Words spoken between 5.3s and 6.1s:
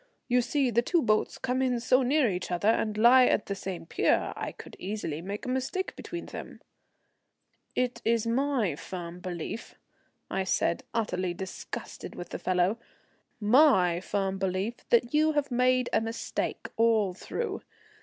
a mistake